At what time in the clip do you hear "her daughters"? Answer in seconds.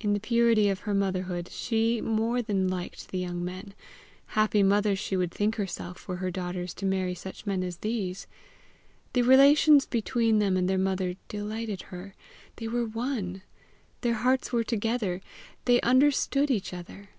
6.16-6.74